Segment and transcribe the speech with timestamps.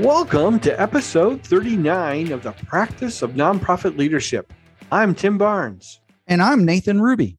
[0.00, 4.50] Welcome to episode 39 of the Practice of Nonprofit Leadership.
[4.90, 6.00] I'm Tim Barnes.
[6.26, 7.36] And I'm Nathan Ruby.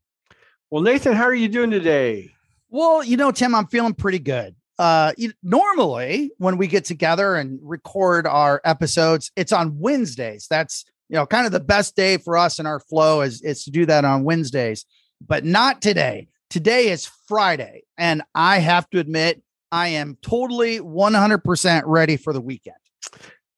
[0.69, 2.29] Well, Nathan, how are you doing today?
[2.69, 4.55] Well, you know, Tim, I'm feeling pretty good.
[4.77, 10.45] Uh, you, normally, when we get together and record our episodes, it's on Wednesdays.
[10.47, 13.63] That's you know kind of the best day for us in our flow is is
[13.63, 14.85] to do that on Wednesdays,
[15.19, 16.27] but not today.
[16.51, 22.41] Today is Friday, and I have to admit, I am totally 100% ready for the
[22.41, 22.75] weekend.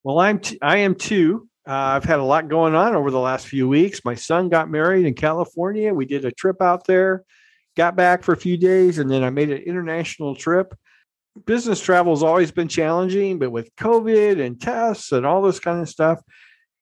[0.03, 1.47] Well, I'm t- I am too.
[1.67, 4.03] Uh, I've had a lot going on over the last few weeks.
[4.03, 5.93] My son got married in California.
[5.93, 7.23] We did a trip out there,
[7.77, 10.77] got back for a few days, and then I made an international trip.
[11.45, 15.81] Business travel has always been challenging, but with COVID and tests and all this kind
[15.81, 16.19] of stuff,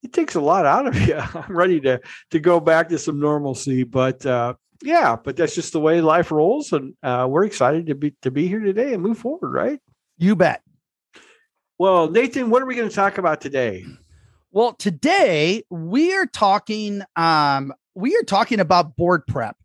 [0.03, 1.15] it takes a lot out of you.
[1.15, 2.01] I'm ready to
[2.31, 6.31] to go back to some normalcy, but uh, yeah, but that's just the way life
[6.31, 9.79] rolls, and uh, we're excited to be to be here today and move forward, right?
[10.17, 10.61] You bet.
[11.77, 13.85] Well, Nathan, what are we going to talk about today?
[14.51, 19.55] Well, today we are talking um we are talking about board prep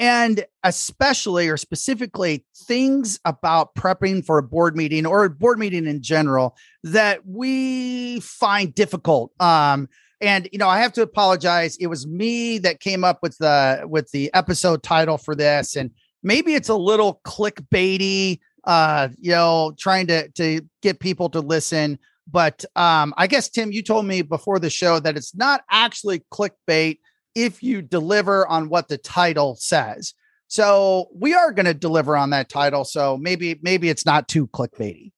[0.00, 5.86] and especially or specifically things about prepping for a board meeting or a board meeting
[5.86, 9.32] in general that we find difficult.
[9.40, 9.88] Um
[10.20, 11.76] and you know, I have to apologize.
[11.76, 15.90] It was me that came up with the with the episode title for this and
[16.22, 21.96] maybe it's a little clickbaity uh you know trying to to get people to listen
[22.30, 26.24] but um, I guess Tim, you told me before the show that it's not actually
[26.30, 26.98] clickbait
[27.34, 30.14] if you deliver on what the title says.
[30.46, 32.84] So we are going to deliver on that title.
[32.84, 35.12] So maybe maybe it's not too clickbaity.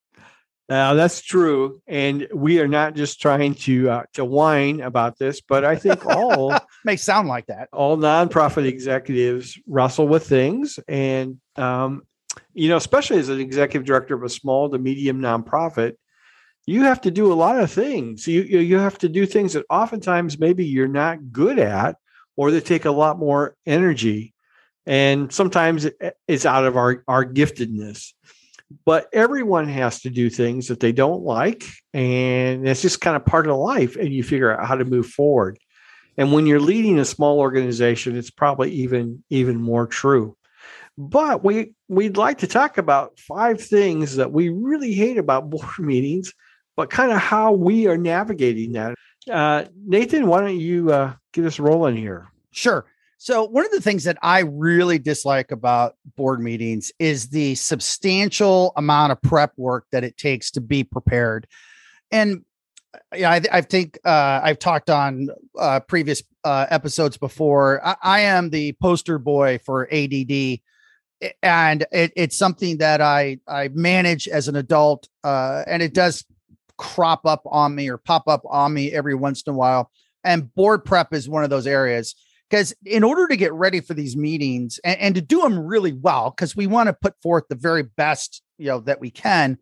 [0.70, 5.40] Uh, that's true, and we are not just trying to uh, to whine about this,
[5.40, 6.54] but I think all
[6.84, 7.68] may sound like that.
[7.72, 12.02] All nonprofit executives wrestle with things, and um,
[12.54, 15.94] you know, especially as an executive director of a small to medium nonprofit,
[16.66, 18.28] you have to do a lot of things.
[18.28, 21.96] You you have to do things that oftentimes maybe you're not good at,
[22.36, 24.34] or they take a lot more energy,
[24.86, 25.88] and sometimes
[26.28, 28.12] it's out of our our giftedness.
[28.84, 33.26] But everyone has to do things that they don't like, and it's just kind of
[33.26, 33.96] part of life.
[33.96, 35.58] And you figure out how to move forward.
[36.16, 40.36] And when you're leading a small organization, it's probably even even more true.
[40.96, 45.78] But we we'd like to talk about five things that we really hate about board
[45.78, 46.32] meetings
[46.80, 48.94] but kind of how we are navigating that.
[49.30, 52.32] Uh, Nathan, why don't you uh, get us rolling here?
[52.52, 52.86] Sure.
[53.22, 58.72] So, one of the things that I really dislike about board meetings is the substantial
[58.76, 61.46] amount of prep work that it takes to be prepared.
[62.10, 62.46] And
[63.14, 67.86] yeah, I, I think uh, I've talked on uh, previous uh, episodes before.
[67.86, 70.60] I, I, am the poster boy for ADD,
[71.42, 76.24] and it, it's something that I I manage as an adult, uh, and it does
[76.78, 79.90] crop up on me or pop up on me every once in a while.
[80.24, 82.14] And board prep is one of those areas
[82.50, 85.92] because in order to get ready for these meetings and, and to do them really
[85.92, 89.56] well, because we want to put forth the very best, you know, that we can,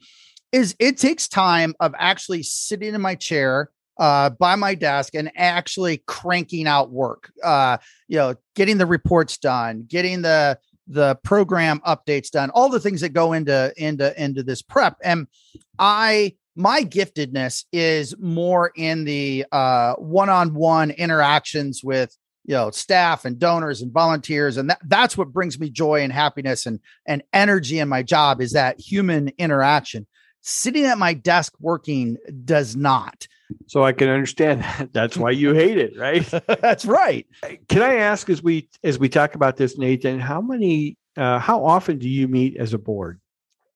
[0.53, 5.31] is it takes time of actually sitting in my chair uh, by my desk and
[5.37, 7.31] actually cranking out work.
[7.45, 7.77] Uh,
[8.07, 10.59] you know, getting the reports done, getting the
[10.91, 14.97] the program updates done, all the things that go into into into this prep.
[15.05, 15.27] And
[15.79, 23.39] I my giftedness is more in the uh, one-on-one interactions with you know staff and
[23.39, 27.79] donors and volunteers and that, that's what brings me joy and happiness and and energy
[27.79, 30.07] in my job is that human interaction.
[30.41, 33.27] Sitting at my desk working does not.
[33.67, 34.93] So i can understand that.
[34.93, 36.25] That's why you hate it right?
[36.61, 37.27] That's right.
[37.69, 41.65] Can i ask as we as we talk about this nathan how many uh, how
[41.65, 43.21] often do you meet as a board?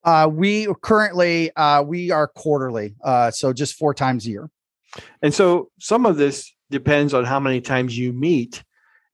[0.05, 4.51] Uh, we currently uh, we are quarterly, uh, so just four times a year.
[5.23, 8.65] And so some of this depends on how many times you meet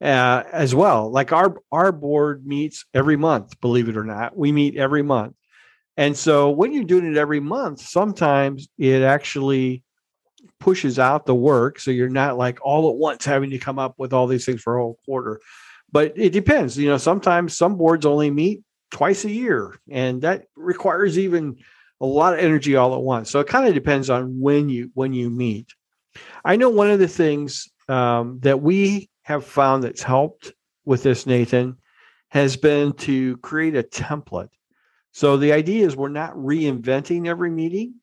[0.00, 1.10] uh, as well.
[1.10, 4.36] Like our our board meets every month, believe it or not.
[4.36, 5.34] We meet every month.
[5.96, 9.82] And so when you're doing it every month, sometimes it actually
[10.60, 11.80] pushes out the work.
[11.80, 14.62] So you're not like all at once having to come up with all these things
[14.62, 15.40] for a whole quarter.
[15.90, 16.78] But it depends.
[16.78, 21.56] You know, sometimes some boards only meet twice a year, and that requires even
[22.00, 23.30] a lot of energy all at once.
[23.30, 25.74] So it kind of depends on when you when you meet.
[26.44, 30.52] I know one of the things um, that we have found that's helped
[30.84, 31.76] with this, Nathan,
[32.28, 34.48] has been to create a template.
[35.12, 37.94] So the idea is we're not reinventing every meeting.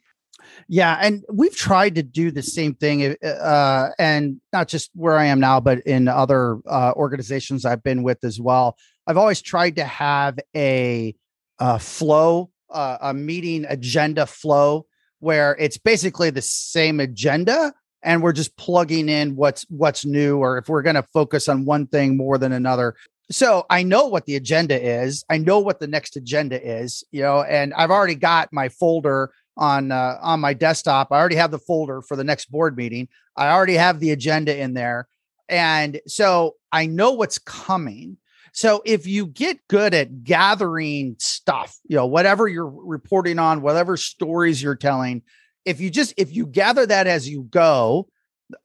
[0.68, 5.26] Yeah, and we've tried to do the same thing, uh, and not just where I
[5.26, 8.78] am now, but in other uh, organizations I've been with as well.
[9.08, 11.16] I've always tried to have a,
[11.60, 14.86] a flow, uh, a meeting agenda flow
[15.20, 17.74] where it's basically the same agenda
[18.06, 21.66] and we're just plugging in what's what's new or if we're going to focus on
[21.66, 22.96] one thing more than another.
[23.32, 25.26] So i know what the agenda is.
[25.30, 29.32] I know what the next agenda is you know and i've already got my folder
[29.58, 31.12] on uh, on my desktop.
[31.12, 33.08] I already have the folder for the next board meeting.
[33.36, 35.08] I already have the agenda in there.
[35.50, 38.18] And so i know what's coming.
[38.54, 43.98] So if you get good at gathering stuff you know whatever you're reporting on whatever
[43.98, 45.24] stories you're telling
[45.66, 48.08] if you just if you gather that as you go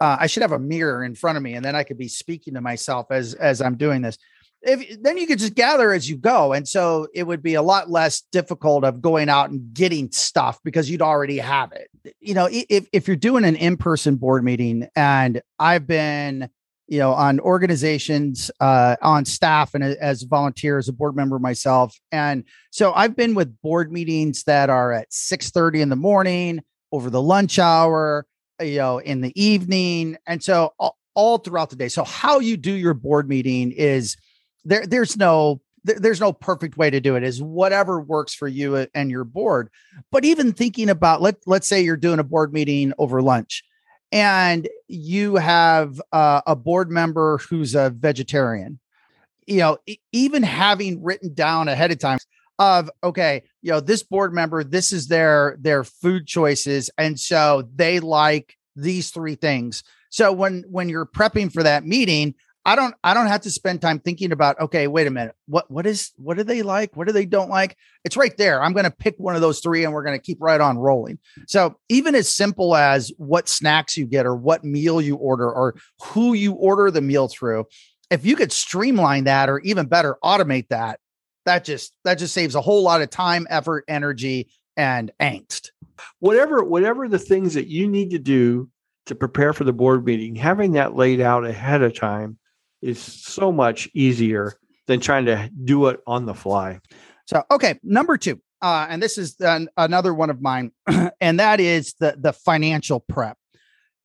[0.01, 2.09] uh, i should have a mirror in front of me and then i could be
[2.09, 4.19] speaking to myself as as i'm doing this.
[4.63, 7.63] If then you could just gather as you go and so it would be a
[7.63, 11.89] lot less difficult of going out and getting stuff because you'd already have it.
[12.21, 16.51] You know if, if you're doing an in-person board meeting and i've been
[16.91, 21.39] you know on organizations uh, on staff and as a volunteer as a board member
[21.39, 25.97] myself and so i've been with board meetings that are at 6 30 in the
[25.97, 26.61] morning
[26.93, 28.27] over the lunch hour
[28.61, 31.89] you know in the evening and so all, all throughout the day.
[31.89, 34.17] So how you do your board meeting is
[34.65, 38.87] there there's no there's no perfect way to do it is whatever works for you
[38.95, 39.71] and your board.
[40.13, 43.63] But even thinking about let let's say you're doing a board meeting over lunch
[44.13, 48.79] and you have uh, a board member who's a vegetarian.
[49.47, 49.79] You know
[50.13, 52.19] even having written down ahead of time
[52.61, 57.67] of okay you know this board member this is their their food choices and so
[57.75, 62.35] they like these three things so when when you're prepping for that meeting
[62.67, 65.35] I don't I don't have to spend time thinking about okay, wait a minute.
[65.47, 66.95] What what is what do they like?
[66.95, 67.75] What do they don't like?
[68.05, 68.63] It's right there.
[68.63, 70.77] I'm going to pick one of those three and we're going to keep right on
[70.77, 71.19] rolling.
[71.47, 75.75] So, even as simple as what snacks you get or what meal you order or
[76.03, 77.65] who you order the meal through,
[78.11, 81.01] if you could streamline that or even better automate that,
[81.45, 85.71] that just that just saves a whole lot of time, effort, energy and angst.
[86.19, 88.69] Whatever whatever the things that you need to do
[89.07, 92.39] to prepare for the board meeting, having that laid out ahead of time
[92.83, 94.55] is so much easier
[94.87, 96.81] than trying to do it on the fly.
[97.27, 100.73] So, okay, number two, uh, and this is an, another one of mine,
[101.21, 103.37] and that is the the financial prep.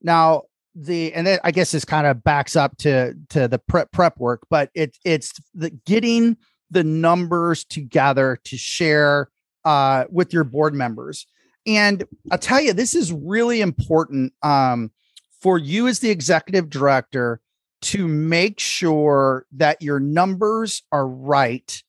[0.02, 0.44] Now,
[0.76, 4.18] the and then I guess this kind of backs up to to the prep prep
[4.20, 6.38] work, but it's it's the getting
[6.76, 9.30] the numbers together to share
[9.64, 11.26] uh, with your board members.
[11.66, 14.92] And I'll tell you, this is really important um,
[15.40, 17.40] for you as the executive director
[17.84, 21.82] to make sure that your numbers are right.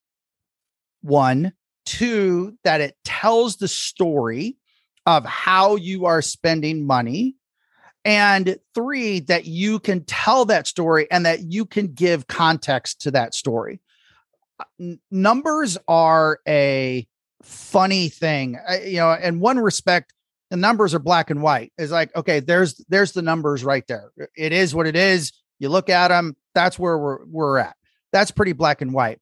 [1.03, 1.53] One,
[1.85, 4.57] two, that it tells the story
[5.05, 7.35] of how you are spending money.
[8.05, 13.11] And three, that you can tell that story and that you can give context to
[13.11, 13.81] that story.
[14.81, 17.07] N- numbers are a
[17.43, 18.59] funny thing.
[18.69, 20.13] I, you know, in one respect,
[20.51, 21.73] the numbers are black and white.
[21.79, 24.11] It's like, okay, there's there's the numbers right there.
[24.37, 25.33] It is what it is.
[25.59, 27.77] You look at them, that's where we're we're at.
[28.13, 29.21] That's pretty black and white.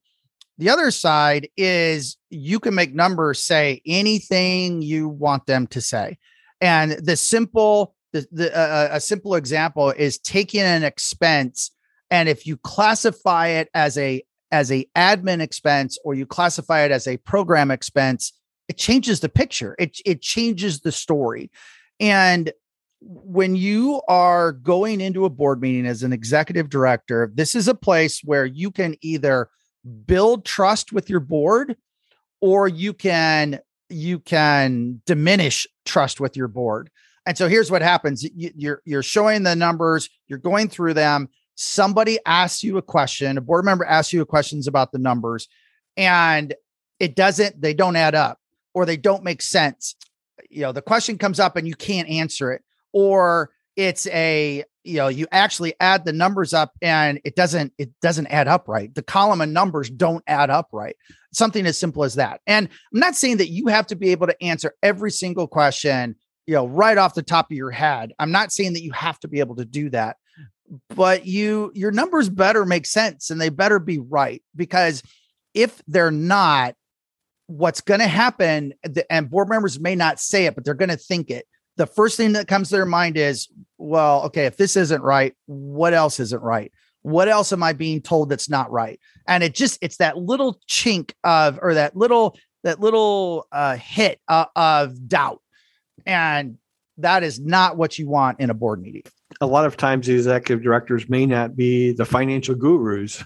[0.58, 6.18] The other side is you can make numbers say anything you want them to say.
[6.60, 11.72] And the simple the, the uh, a simple example is taking an expense
[12.10, 14.22] and if you classify it as a
[14.54, 18.32] as a admin expense or you classify it as a program expense,
[18.68, 19.74] it changes the picture.
[19.80, 21.50] It it changes the story.
[21.98, 22.52] And
[23.00, 27.74] when you are going into a board meeting as an executive director, this is a
[27.74, 29.48] place where you can either
[30.06, 31.76] build trust with your board
[32.40, 33.58] or you can
[33.90, 36.90] you can diminish trust with your board.
[37.26, 38.24] And so here's what happens.
[38.34, 41.28] You're you're showing the numbers, you're going through them.
[41.56, 45.48] Somebody asks you a question, a board member asks you questions about the numbers,
[45.96, 46.54] and
[46.98, 48.38] it doesn't, they don't add up
[48.74, 49.94] or they don't make sense.
[50.50, 54.96] You know, the question comes up and you can't answer it or it's a you
[54.96, 58.94] know you actually add the numbers up and it doesn't it doesn't add up right.
[58.94, 60.96] The column of numbers don't add up right.
[61.32, 62.40] Something as simple as that.
[62.46, 66.16] And i'm not saying that you have to be able to answer every single question
[66.46, 68.12] you know right off the top of your head.
[68.18, 70.16] I'm not saying that you have to be able to do that
[70.90, 75.02] but you your numbers better make sense and they better be right because
[75.54, 76.74] if they're not
[77.46, 78.72] what's going to happen
[79.10, 82.16] and board members may not say it but they're going to think it the first
[82.16, 86.20] thing that comes to their mind is, well, okay, if this isn't right, what else
[86.20, 86.72] isn't right?
[87.02, 88.98] What else am I being told that's not right?
[89.26, 94.20] And it just it's that little chink of or that little that little uh, hit
[94.26, 95.42] uh, of doubt,
[96.06, 96.56] and
[96.98, 99.02] that is not what you want in a board meeting.
[99.40, 103.24] A lot of times, the executive directors may not be the financial gurus,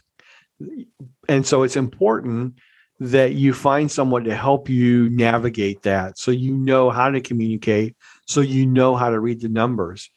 [1.28, 2.54] and so it's important
[3.00, 7.96] that you find someone to help you navigate that so you know how to communicate
[8.26, 10.10] so you know how to read the numbers.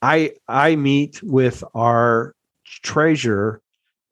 [0.00, 3.60] I i meet with our treasurer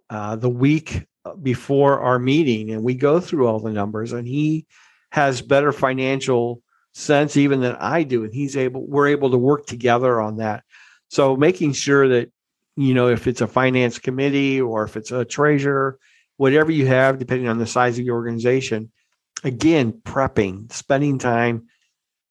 [0.09, 1.07] uh, the week
[1.43, 4.67] before our meeting and we go through all the numbers and he
[5.13, 9.67] has better financial sense even than i do and he's able we're able to work
[9.67, 10.65] together on that
[11.11, 12.33] so making sure that
[12.77, 15.99] you know if it's a finance committee or if it's a treasurer
[16.41, 18.91] whatever you have, depending on the size of your organization.
[19.45, 21.67] Again, prepping, spending time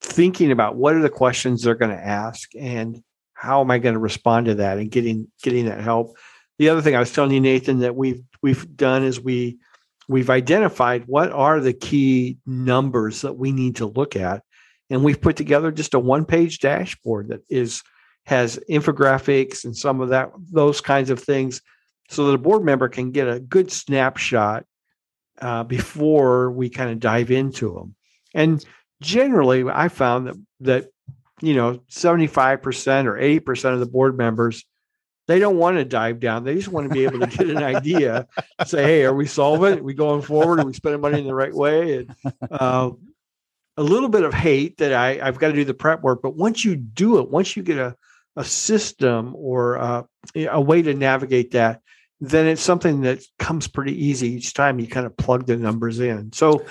[0.01, 3.93] thinking about what are the questions they're going to ask and how am I going
[3.93, 6.17] to respond to that and getting getting that help.
[6.57, 9.59] The other thing I was telling you, Nathan, that we've we've done is we
[10.07, 14.41] we've identified what are the key numbers that we need to look at,
[14.89, 17.83] and we've put together just a one page dashboard that is
[18.25, 21.61] has infographics and some of that those kinds of things
[22.09, 24.65] so that a board member can get a good snapshot
[25.41, 27.95] uh, before we kind of dive into them.
[28.33, 28.63] And
[29.01, 30.89] generally, I found that that
[31.41, 34.65] you know 75% or 80% of the board members
[35.29, 36.43] they don't want to dive down.
[36.43, 38.27] They just want to be able to get an idea.
[38.65, 39.77] Say, hey, are we solving?
[39.77, 40.59] Are we going forward?
[40.59, 41.97] Are we spending money in the right way?
[41.97, 42.15] And
[42.49, 42.89] uh,
[43.77, 46.23] a little bit of hate that I, I've got to do the prep work.
[46.23, 47.95] But once you do it, once you get a
[48.39, 50.03] a system or uh,
[50.35, 51.81] a way to navigate that,
[52.21, 55.99] then it's something that comes pretty easy each time you kind of plug the numbers
[55.99, 56.31] in.
[56.31, 56.65] So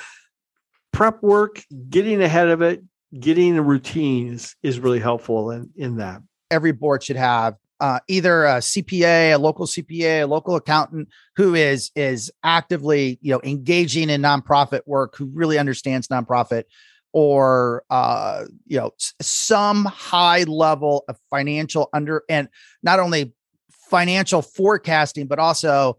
[0.92, 2.82] prep work, getting ahead of it,
[3.18, 6.22] getting a routine is, is really helpful in, in that.
[6.50, 11.54] Every board should have uh, either a CPA, a local CPA, a local accountant who
[11.54, 16.64] is is actively you know engaging in nonprofit work, who really understands nonprofit,
[17.12, 22.48] or uh, you know some high level of financial under and
[22.82, 23.32] not only
[23.70, 25.96] financial forecasting, but also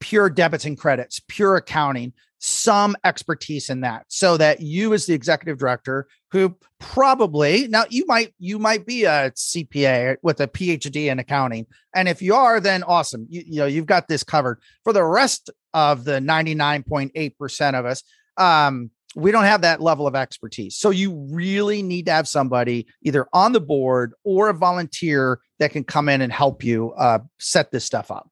[0.00, 5.14] pure debits and credits, pure accounting, some expertise in that so that you as the
[5.14, 11.10] executive director who probably now you might you might be a CPA with a PhD
[11.10, 14.60] in accounting and if you are then awesome you, you know you've got this covered.
[14.84, 18.02] For the rest of the 99.8% of us
[18.36, 20.76] um we don't have that level of expertise.
[20.76, 25.72] So you really need to have somebody either on the board or a volunteer that
[25.72, 28.28] can come in and help you uh, set this stuff up.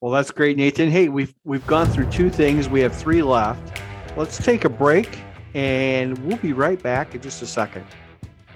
[0.00, 0.90] Well, that's great, Nathan.
[0.90, 2.70] Hey, we've we've gone through two things.
[2.70, 3.82] We have three left.
[4.16, 5.20] Let's take a break,
[5.52, 7.84] and we'll be right back in just a second.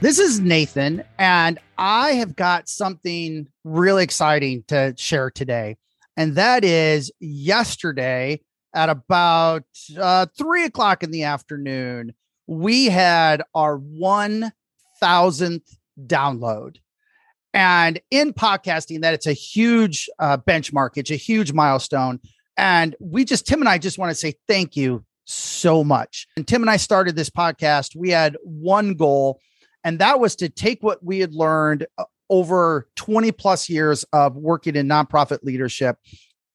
[0.01, 5.77] This is Nathan, and I have got something really exciting to share today.
[6.17, 8.41] And that is yesterday,
[8.75, 9.65] at about
[9.99, 12.13] uh, three o'clock in the afternoon,
[12.47, 15.77] we had our 1000th
[16.07, 16.77] download.
[17.55, 22.21] And in podcasting, that it's a huge uh, benchmark, it's a huge milestone.
[22.57, 26.27] And we just, Tim and I just want to say thank you so much.
[26.37, 27.97] And Tim and I started this podcast.
[27.97, 29.41] We had one goal,
[29.85, 34.35] and that was to take what we had learned uh, over 20 plus years of
[34.37, 35.99] working in nonprofit leadership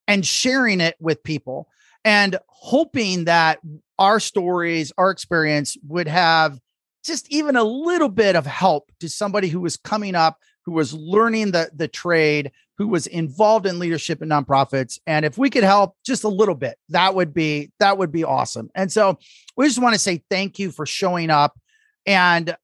[0.08, 1.70] and sharing it with people
[2.06, 3.60] and hoping that
[3.98, 6.60] our stories, our experience would have
[7.04, 10.94] just even a little bit of help to somebody who was coming up, who was
[10.94, 15.00] learning the, the trade, who was involved in leadership and nonprofits.
[15.06, 18.24] And if we could help just a little bit, that would be that would be
[18.24, 18.70] awesome.
[18.76, 19.18] And so
[19.58, 21.60] we just want to say thank you for showing up.
[22.06, 22.56] And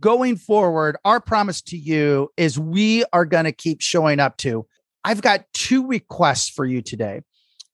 [0.00, 4.66] going forward, our promise to you is we are going to keep showing up too.
[5.04, 7.22] I've got two requests for you today.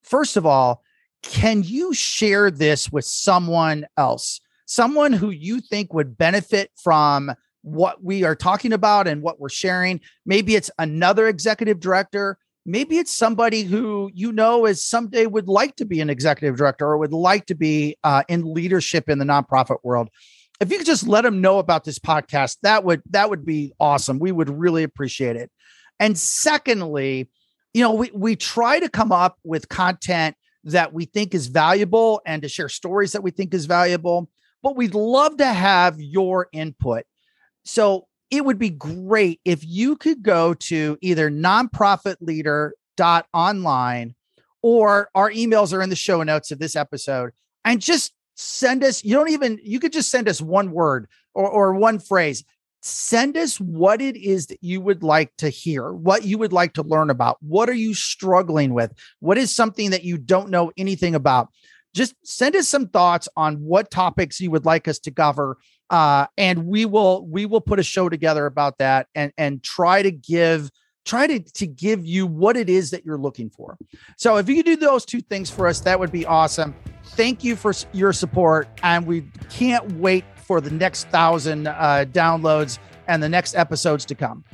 [0.03, 0.84] First of all,
[1.25, 4.41] can you share this with someone else?
[4.67, 9.49] Someone who you think would benefit from what we are talking about and what we're
[9.49, 10.01] sharing.
[10.27, 12.39] Maybe it's another executive director.
[12.67, 16.87] Maybe it's somebody who you know is someday would like to be an executive director
[16.87, 20.09] or would like to be uh, in leadership in the nonprofit world.
[20.61, 23.73] If you could just let them know about this podcast, that would that would be
[23.81, 24.19] awesome.
[24.19, 25.51] We would really appreciate it.
[25.99, 27.29] And secondly,
[27.75, 32.21] you know, we we try to come up with content that we think is valuable
[32.27, 34.29] and to share stories that we think is valuable.
[34.63, 37.05] But we'd love to have your input.
[37.65, 44.15] So it would be great if you could go to either nonprofitleader.online
[44.63, 47.33] or our emails are in the show notes of this episode
[47.65, 51.49] and just send us, you don't even, you could just send us one word or,
[51.49, 52.45] or one phrase
[52.85, 56.75] send us what it is that you would like to hear, what you would like
[56.75, 57.39] to learn about.
[57.41, 58.93] What are you struggling with?
[59.21, 61.49] What is something that you don't know anything about?
[61.95, 65.57] Just send us some thoughts on what topics you would like us to cover.
[65.89, 70.03] Uh, and we will we will put a show together about that and and try
[70.03, 70.71] to give
[71.07, 73.77] try to, to give you what it is that you're looking for.
[74.17, 76.75] So if you could do those two things for us, that would be awesome.
[77.09, 78.69] Thank you for your support.
[78.83, 84.15] And we can't wait for the next thousand uh, downloads and the next episodes to
[84.15, 84.45] come.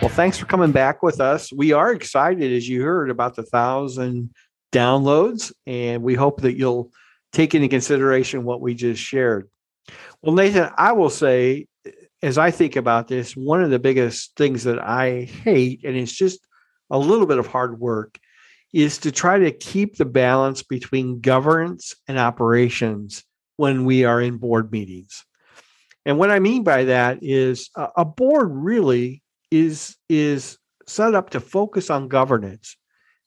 [0.00, 1.50] Well, thanks for coming back with us.
[1.50, 4.34] We are excited, as you heard, about the thousand
[4.70, 6.90] downloads, and we hope that you'll
[7.32, 9.48] take into consideration what we just shared.
[10.20, 11.68] Well, Nathan, I will say,
[12.22, 16.12] as I think about this, one of the biggest things that I hate, and it's
[16.12, 16.46] just
[16.90, 18.18] a little bit of hard work,
[18.74, 23.22] is to try to keep the balance between governance and operations
[23.56, 25.24] when we are in board meetings.
[26.04, 31.40] And what I mean by that is a board really is is set up to
[31.40, 32.76] focus on governance,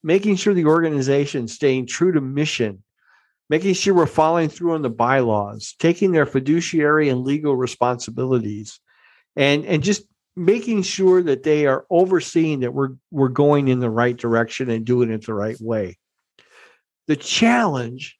[0.03, 2.83] making sure the organization is staying true to mission,
[3.49, 8.81] making sure we're following through on the bylaws, taking their fiduciary and legal responsibilities,
[9.37, 10.03] and and just
[10.37, 14.85] making sure that they are overseeing that we're we're going in the right direction and
[14.85, 15.97] doing it the right way.
[17.07, 18.17] The challenge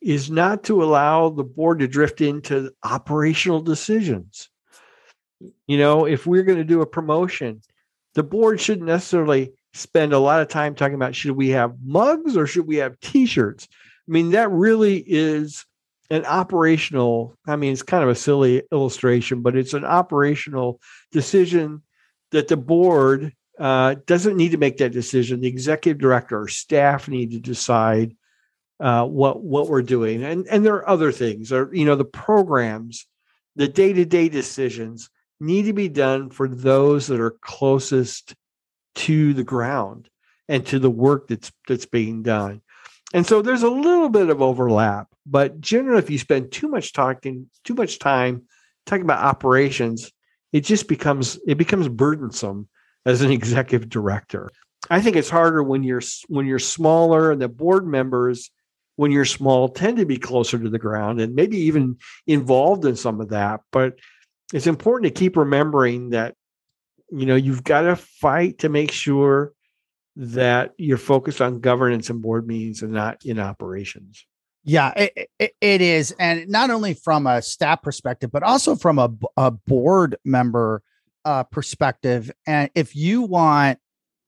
[0.00, 4.50] is not to allow the board to drift into operational decisions
[5.66, 7.62] you know, if we're going to do a promotion,
[8.14, 12.36] the board shouldn't necessarily spend a lot of time talking about should we have mugs
[12.36, 13.68] or should we have t-shirts.
[13.72, 15.64] I mean, that really is
[16.10, 20.80] an operational, I mean, it's kind of a silly illustration, but it's an operational
[21.12, 21.82] decision
[22.30, 25.40] that the board uh, doesn't need to make that decision.
[25.40, 28.16] The executive director or staff need to decide
[28.80, 32.04] uh, what what we're doing, and and there are other things, or you know, the
[32.04, 33.06] programs,
[33.54, 38.34] the day to day decisions need to be done for those that are closest
[38.96, 40.08] to the ground
[40.48, 42.60] and to the work that's that's being done.
[43.14, 46.92] And so there's a little bit of overlap, but generally if you spend too much
[46.92, 48.42] talking too much time
[48.86, 50.10] talking about operations,
[50.52, 52.68] it just becomes it becomes burdensome
[53.06, 54.50] as an executive director.
[54.90, 58.50] I think it's harder when you're when you're smaller and the board members
[58.96, 62.96] when you're small tend to be closer to the ground and maybe even involved in
[62.96, 63.94] some of that, but
[64.52, 66.34] it's important to keep remembering that
[67.12, 69.52] you know you've got to fight to make sure
[70.16, 74.26] that you're focused on governance and board meetings and not in operations?
[74.62, 76.14] Yeah it, it, it is.
[76.18, 80.82] And not only from a staff perspective but also from a, a board member
[81.24, 82.30] uh, perspective.
[82.46, 83.78] And if you want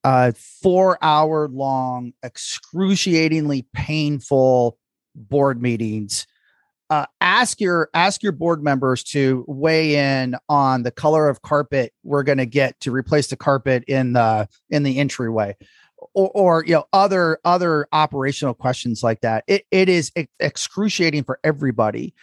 [0.04, 4.78] a four hour long excruciatingly painful
[5.14, 6.26] board meetings
[6.90, 11.92] uh, ask your ask your board members to weigh in on the color of carpet
[12.04, 15.56] we're going to get to replace the carpet in the in the entryway.
[16.14, 19.44] Or, or you know other other operational questions like that.
[19.46, 22.14] It, it is excruciating for everybody.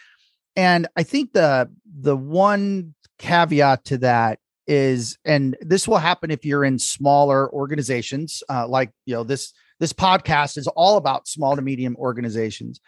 [0.56, 6.44] And i think the the one caveat to that is and this will happen if
[6.44, 11.56] you're in smaller organizations uh, like you know this this podcast is all about small
[11.56, 12.80] to medium organizations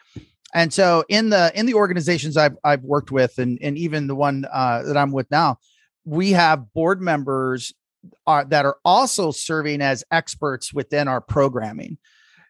[0.55, 4.15] and so in the in the organizations I've I've worked with, and and even the
[4.15, 5.59] one uh, that I'm with now,
[6.05, 7.75] we have board members
[8.27, 11.99] are, that are also serving as experts within our programming.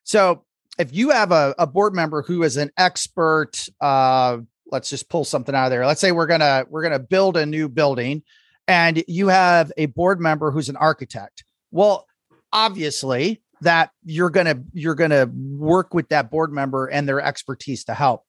[0.04, 0.44] So
[0.78, 4.38] if you have a, a board member who is an expert, uh,
[4.70, 5.86] let's just pull something out of there.
[5.86, 8.22] Let's say we're gonna we're gonna build a new building,
[8.68, 11.44] and you have a board member who's an architect.
[11.70, 12.06] Well,
[12.52, 17.20] obviously that you're going to you're going to work with that board member and their
[17.20, 18.24] expertise to help.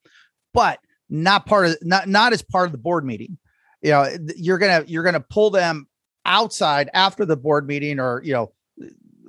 [0.54, 3.38] But not part of not not as part of the board meeting.
[3.82, 5.88] You know you're going to you're going to pull them
[6.26, 8.54] outside after the board meeting or you know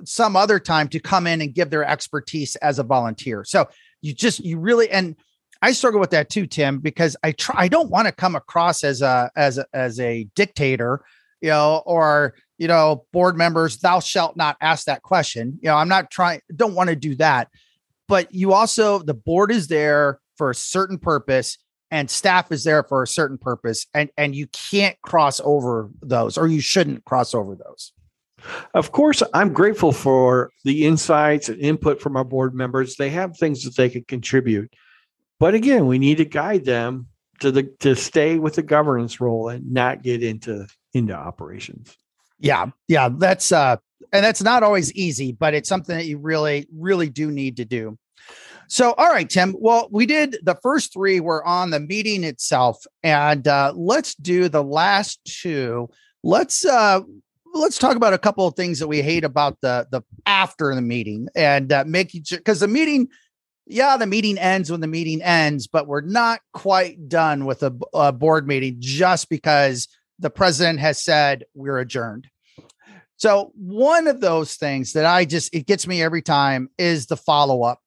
[0.05, 3.43] some other time to come in and give their expertise as a volunteer.
[3.43, 3.67] So
[4.01, 5.15] you just you really and
[5.61, 8.83] I struggle with that too, Tim, because I try I don't want to come across
[8.83, 11.03] as a as a as a dictator,
[11.41, 15.57] you know, or you know, board members, thou shalt not ask that question.
[15.61, 17.47] You know, I'm not trying, don't want to do that.
[18.07, 21.57] But you also, the board is there for a certain purpose
[21.89, 23.87] and staff is there for a certain purpose.
[23.93, 27.93] And, and you can't cross over those or you shouldn't cross over those.
[28.73, 32.95] Of course, I'm grateful for the insights and input from our board members.
[32.95, 34.73] They have things that they can contribute.
[35.39, 37.07] But again, we need to guide them
[37.39, 41.95] to the to stay with the governance role and not get into into operations.
[42.39, 43.77] Yeah, yeah, that's uh
[44.11, 47.65] and that's not always easy, but it's something that you really really do need to
[47.65, 47.97] do.
[48.67, 49.55] So, all right, Tim.
[49.57, 54.47] Well, we did the first three were on the meeting itself, and uh, let's do
[54.47, 55.89] the last two.
[56.23, 57.01] Let's uh,
[57.53, 60.81] let's talk about a couple of things that we hate about the the after the
[60.81, 63.09] meeting and uh, making sure because the meeting
[63.69, 67.71] yeah, the meeting ends when the meeting ends, but we're not quite done with a,
[67.93, 69.87] a board meeting just because
[70.19, 72.27] the president has said we're adjourned.
[73.17, 77.17] So one of those things that I just it gets me every time is the
[77.17, 77.81] follow up,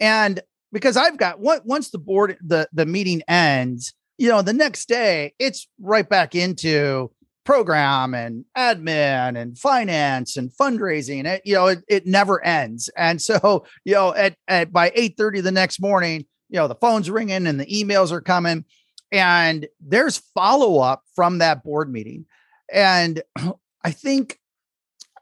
[0.00, 0.40] and
[0.72, 5.34] because I've got once the board the the meeting ends, you know, the next day
[5.38, 7.10] it's right back into
[7.44, 11.26] program and admin and finance and fundraising.
[11.26, 12.90] It, you know, it, it never ends.
[12.96, 16.74] And so, you know, at, at by 8 30 the next morning, you know, the
[16.76, 18.64] phone's ringing and the emails are coming
[19.12, 22.24] and there's follow up from that board meeting.
[22.72, 23.22] And
[23.84, 24.40] I think,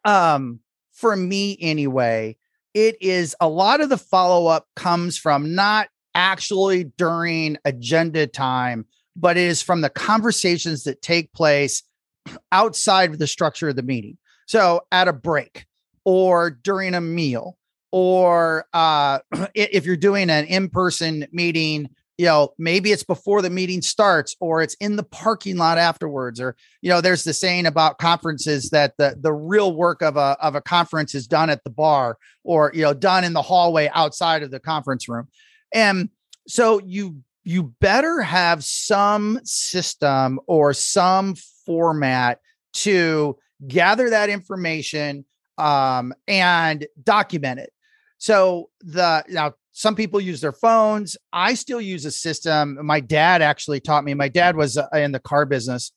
[0.05, 0.61] um,
[0.92, 2.37] for me anyway,
[2.72, 8.87] it is a lot of the follow up comes from not actually during agenda time,
[9.16, 11.83] but it is from the conversations that take place
[12.53, 14.16] outside of the structure of the meeting.
[14.46, 15.66] So at a break
[16.05, 17.57] or during a meal,
[17.92, 19.18] or uh,
[19.55, 21.88] if you're doing an in person meeting,
[22.20, 26.38] you know, maybe it's before the meeting starts or it's in the parking lot afterwards.
[26.38, 30.37] Or, you know, there's the saying about conferences that the, the real work of a,
[30.38, 33.88] of a conference is done at the bar or, you know, done in the hallway
[33.94, 35.28] outside of the conference room.
[35.72, 36.11] And
[36.46, 42.38] so you you better have some system or some format
[42.74, 45.24] to gather that information
[45.56, 47.72] um, and document it.
[48.18, 51.16] So the now some people use their phones.
[51.33, 52.78] I still use a system.
[52.85, 54.14] My dad actually taught me.
[54.14, 55.92] My dad was uh, in the car business,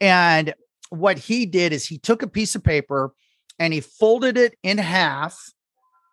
[0.00, 0.54] and
[0.90, 3.12] what he did is he took a piece of paper
[3.58, 5.38] and he folded it in half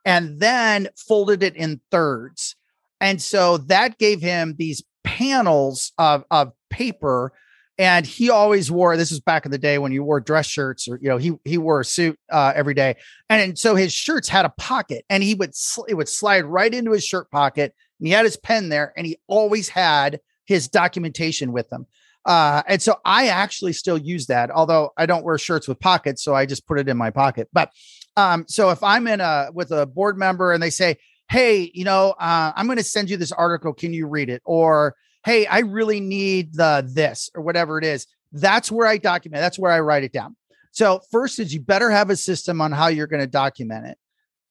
[0.04, 2.56] and then folded it in thirds.
[2.99, 7.34] And so that gave him these panels of, of paper
[7.77, 10.88] and he always wore this was back in the day when you wore dress shirts
[10.88, 12.95] or you know he he wore a suit uh, every day.
[13.29, 16.45] And, and, so his shirts had a pocket and he would sl- it would slide
[16.45, 20.19] right into his shirt pocket and he had his pen there and he always had
[20.45, 21.85] his documentation with him.
[22.25, 26.23] Uh, and so I actually still use that although I don't wear shirts with pockets
[26.23, 27.49] so I just put it in my pocket.
[27.51, 27.71] But
[28.15, 30.97] um, so if I'm in a with a board member and they say
[31.29, 33.73] hey you know uh, I'm going to send you this article.
[33.73, 34.41] Can you read it?
[34.45, 38.05] Or hey, I really need the this or whatever it is.
[38.31, 39.41] That's where I document.
[39.41, 40.35] That's where I write it down.
[40.71, 43.97] So first is you better have a system on how you're going to document it.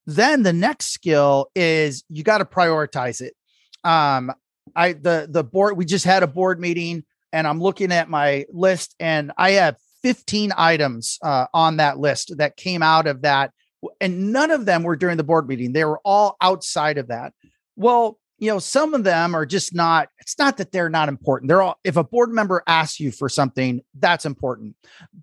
[0.07, 3.35] Then the next skill is you got to prioritize it.
[3.85, 4.33] Um,
[4.75, 8.47] I the the board we just had a board meeting and I'm looking at my
[8.51, 13.53] list and I have 15 items uh, on that list that came out of that
[14.01, 15.73] and none of them were during the board meeting.
[15.73, 17.33] They were all outside of that.
[17.77, 21.49] Well, you know, some of them are just not, it's not that they're not important.
[21.49, 24.77] They're all, if a board member asks you for something, that's important.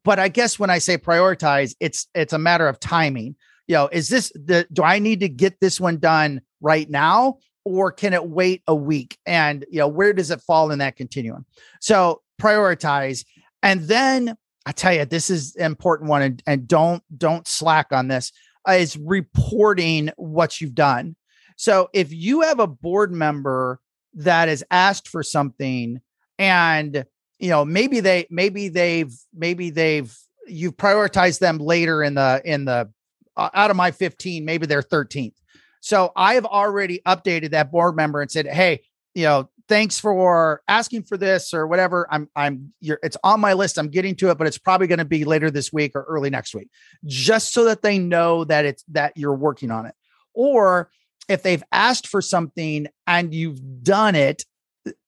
[0.03, 3.35] But I guess when I say prioritize, it's, it's a matter of timing.
[3.67, 7.37] You know, is this the, do I need to get this one done right now?
[7.63, 9.17] Or can it wait a week?
[9.25, 11.45] And, you know, where does it fall in that continuum?
[11.79, 13.23] So prioritize.
[13.61, 17.91] And then I tell you, this is an important one and, and don't, don't slack
[17.91, 18.31] on this
[18.67, 21.15] is reporting what you've done
[21.61, 23.79] so if you have a board member
[24.15, 26.01] that has asked for something
[26.39, 27.05] and
[27.37, 30.11] you know maybe they maybe they've maybe they've
[30.47, 32.89] you've prioritized them later in the in the
[33.37, 35.35] uh, out of my 15 maybe they're 13th
[35.81, 38.81] so i have already updated that board member and said hey
[39.13, 42.05] you know thanks for asking for this or whatever.
[42.11, 43.77] I'm i'm you're it's on my list.
[43.77, 46.29] I'm getting to it but it's probably going to be later this week or early
[46.29, 46.69] next week.
[47.05, 49.95] Just so that they know that it's that you're working on it.
[50.33, 50.89] Or
[51.31, 54.45] if they've asked for something and you've done it,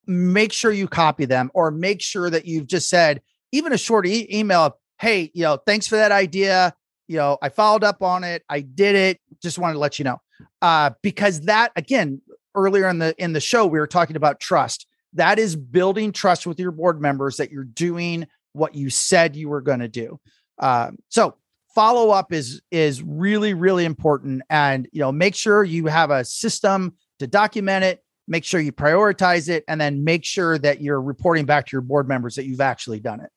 [0.06, 4.06] make sure you copy them or make sure that you've just said, even a short
[4.06, 6.74] e- email hey, you know, thanks for that idea.
[7.08, 8.42] You know, I followed up on it.
[8.48, 9.20] I did it.
[9.42, 10.20] Just wanted to let you know.
[10.62, 12.22] Uh, because that again,
[12.54, 14.86] earlier in the in the show, we were talking about trust.
[15.12, 19.48] That is building trust with your board members that you're doing what you said you
[19.48, 20.18] were going to do.
[20.58, 21.36] Uh, so
[21.74, 26.24] follow up is is really really important and you know make sure you have a
[26.24, 31.00] system to document it make sure you prioritize it and then make sure that you're
[31.00, 33.30] reporting back to your board members that you've actually done it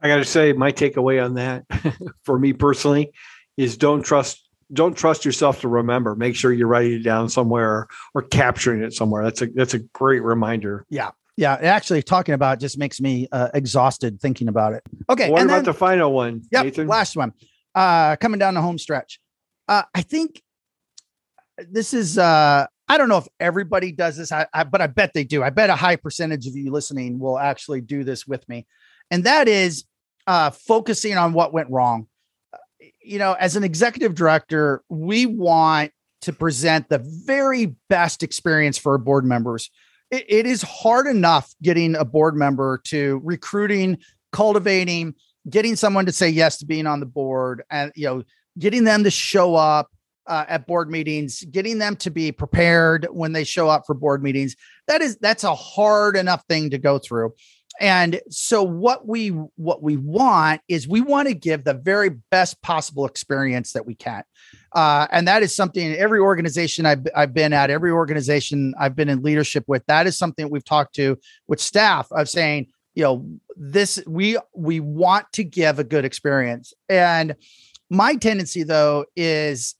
[0.00, 1.64] i got to say my takeaway on that
[2.24, 3.12] for me personally
[3.56, 7.86] is don't trust don't trust yourself to remember make sure you're writing it down somewhere
[8.14, 12.56] or capturing it somewhere that's a that's a great reminder yeah yeah, actually talking about
[12.56, 14.82] it just makes me uh, exhausted thinking about it.
[15.10, 15.28] Okay.
[15.28, 16.40] What about then, the final one?
[16.50, 16.86] Yep, Nathan?
[16.86, 17.34] last one
[17.76, 19.20] uh, coming down the home stretch.
[19.68, 20.42] Uh, I think
[21.58, 25.12] this is, uh, I don't know if everybody does this, I, I, but I bet
[25.14, 25.42] they do.
[25.42, 28.66] I bet a high percentage of you listening will actually do this with me.
[29.10, 29.84] And that is
[30.26, 32.08] uh, focusing on what went wrong.
[33.02, 38.92] You know, as an executive director, we want to present the very best experience for
[38.92, 39.70] our board members.
[40.10, 43.98] It, it is hard enough getting a board member to recruiting,
[44.32, 45.14] cultivating,
[45.48, 48.22] getting someone to say yes to being on the board, and you know,
[48.58, 49.90] getting them to show up
[50.26, 54.22] uh, at board meetings, getting them to be prepared when they show up for board
[54.22, 54.56] meetings.
[54.88, 57.34] That is that's a hard enough thing to go through.
[57.78, 62.60] And so what we what we want is we want to give the very best
[62.62, 64.22] possible experience that we can.
[64.72, 69.08] Uh, and that is something every organization I've, I've been at, every organization I've been
[69.08, 73.24] in leadership with, that is something we've talked to with staff of saying, you know,
[73.56, 76.72] this we we want to give a good experience.
[76.88, 77.36] And
[77.88, 79.76] my tendency though is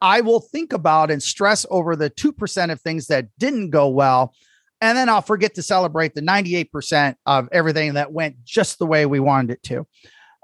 [0.00, 4.32] I will think about and stress over the 2% of things that didn't go well.
[4.80, 9.04] And then I'll forget to celebrate the 98% of everything that went just the way
[9.04, 9.86] we wanted it to.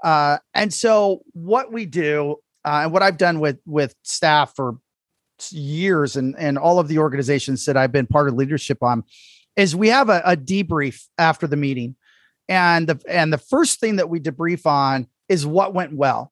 [0.03, 4.77] Uh, and so, what we do, uh, and what I've done with with staff for
[5.51, 9.03] years, and and all of the organizations that I've been part of leadership on,
[9.55, 11.95] is we have a, a debrief after the meeting,
[12.47, 16.31] and the and the first thing that we debrief on is what went well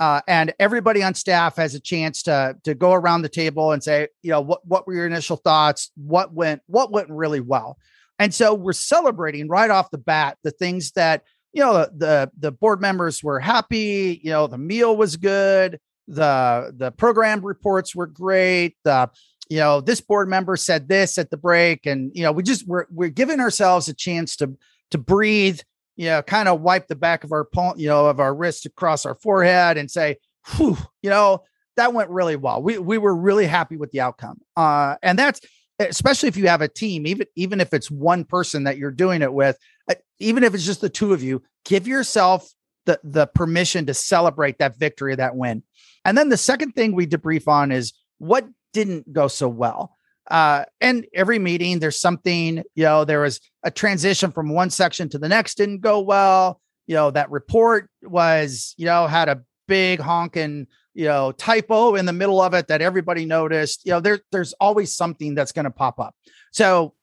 [0.00, 3.82] uh, and everybody on staff has a chance to to go around the table and
[3.82, 5.90] say, you know, what what were your initial thoughts?
[5.96, 7.78] What went what went really well?
[8.18, 11.22] And so we're celebrating right off the bat the things that
[11.52, 14.20] you know the the board members were happy.
[14.22, 15.78] You know, the meal was good.
[16.08, 18.76] The the program reports were great.
[18.84, 19.10] The
[19.48, 22.66] you know this board member said this at the break, and you know we just
[22.66, 24.56] we're we're giving ourselves a chance to
[24.90, 25.60] to breathe
[25.96, 28.66] you know, kind of wipe the back of our palm, you know, of our wrist
[28.66, 30.16] across our forehead and say,
[30.56, 31.42] whew, you know,
[31.76, 32.62] that went really well.
[32.62, 34.40] We we were really happy with the outcome.
[34.56, 35.40] Uh, and that's
[35.78, 39.22] especially if you have a team, even even if it's one person that you're doing
[39.22, 42.48] it with, uh, even if it's just the two of you, give yourself
[42.86, 45.62] the the permission to celebrate that victory, that win.
[46.04, 49.96] And then the second thing we debrief on is what didn't go so well.
[50.30, 55.08] Uh, and every meeting there's something you know there was a transition from one section
[55.08, 56.60] to the next didn't go well.
[56.86, 62.04] You know that report was you know had a big honking you know typo in
[62.04, 63.86] the middle of it that everybody noticed.
[63.86, 66.14] You know there there's always something that's going to pop up.
[66.52, 66.94] So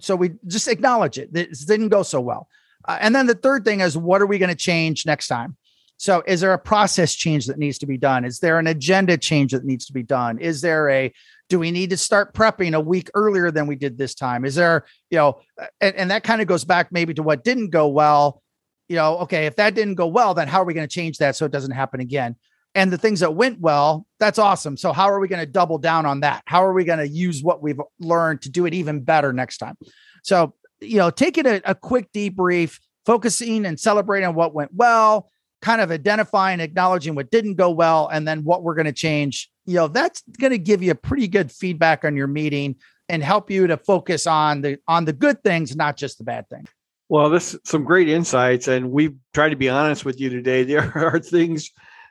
[0.00, 1.32] so we just acknowledge it.
[1.32, 2.48] This didn't go so well.
[2.86, 5.56] Uh, and then the third thing is what are we going to change next time
[6.04, 9.16] so is there a process change that needs to be done is there an agenda
[9.16, 11.12] change that needs to be done is there a
[11.48, 14.44] do we need to start prepping a week earlier than we did this time?
[14.44, 15.40] Is there, you know,
[15.80, 18.42] and, and that kind of goes back maybe to what didn't go well.
[18.88, 21.18] You know, okay, if that didn't go well, then how are we going to change
[21.18, 22.36] that so it doesn't happen again?
[22.74, 24.76] And the things that went well, that's awesome.
[24.76, 26.42] So how are we going to double down on that?
[26.46, 29.58] How are we going to use what we've learned to do it even better next
[29.58, 29.76] time?
[30.22, 35.30] So, you know, taking a, a quick debrief, focusing and celebrating what went well,
[35.64, 39.50] kind of identifying, acknowledging what didn't go well, and then what we're going to change.
[39.64, 42.76] You know that's going to give you a pretty good feedback on your meeting
[43.08, 46.48] and help you to focus on the on the good things not just the bad
[46.50, 46.68] things.
[47.08, 50.64] Well this some great insights and we've tried to be honest with you today.
[50.74, 51.70] There are things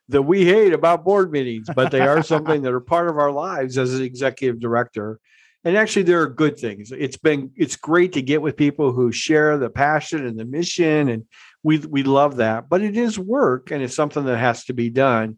[0.09, 3.31] that we hate about board meetings but they are something that are part of our
[3.31, 5.19] lives as an executive director.
[5.63, 6.91] And actually there are good things.
[6.91, 11.09] It's been it's great to get with people who share the passion and the mission
[11.09, 11.25] and
[11.63, 14.89] we we love that but it is work and it's something that has to be
[14.89, 15.37] done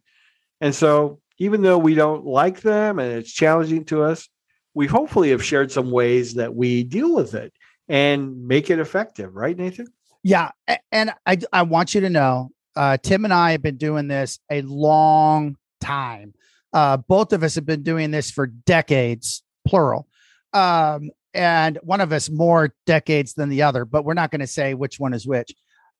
[0.61, 4.29] and so even though we don't like them and it's challenging to us,
[4.73, 7.53] we hopefully have shared some ways that we deal with it
[7.87, 9.87] and make it effective, right, Nathan?
[10.23, 10.51] Yeah.
[10.91, 14.39] And I, I want you to know, uh, Tim and I have been doing this
[14.49, 16.33] a long time.
[16.73, 20.07] Uh, both of us have been doing this for decades, plural.
[20.51, 24.47] Um, and one of us more decades than the other, but we're not going to
[24.47, 25.53] say which one is which.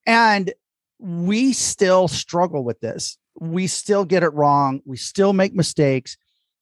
[0.06, 0.54] And
[1.00, 4.82] we still struggle with this we still get it wrong.
[4.86, 6.18] We still make mistakes.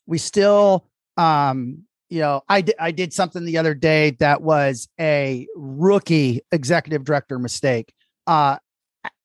[0.06, 4.88] We still, um, you know, I did I did something the other day that was
[5.00, 7.94] a rookie executive director mistake.
[8.28, 8.58] Uh,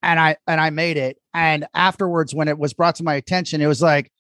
[0.03, 1.19] and I and I made it.
[1.35, 4.11] And afterwards, when it was brought to my attention, it was like,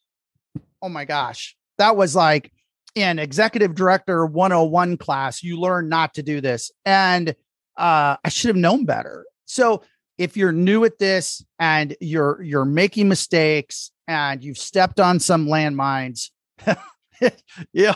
[0.82, 2.52] oh my gosh, that was like
[2.94, 5.42] in executive director 101 class.
[5.42, 7.30] You learn not to do this, and
[7.76, 9.24] uh, I should have known better.
[9.48, 9.82] So
[10.18, 15.46] if you're new at this and you're you're making mistakes and you've stepped on some
[15.46, 16.30] landmines
[17.72, 17.94] yeah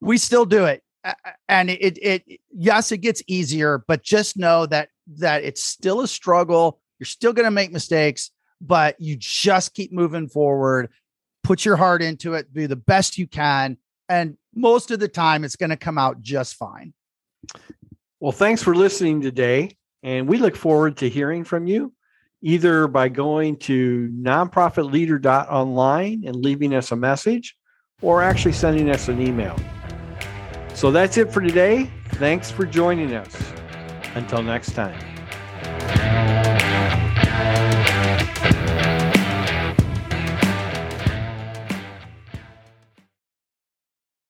[0.00, 0.82] we still do it.
[1.48, 6.08] And it it yes it gets easier but just know that that it's still a
[6.08, 6.80] struggle.
[7.00, 10.90] You're still going to make mistakes but you just keep moving forward.
[11.42, 12.54] Put your heart into it.
[12.54, 13.76] Do the best you can.
[14.08, 16.92] And most of the time it's going to come out just fine.
[18.20, 21.92] Well thanks for listening today and we look forward to hearing from you
[22.42, 27.56] either by going to nonprofitleader.online and leaving us a message,
[28.00, 29.56] or actually sending us an email.
[30.74, 31.88] So that's it for today.
[32.14, 33.32] Thanks for joining us.
[34.14, 34.98] Until next time.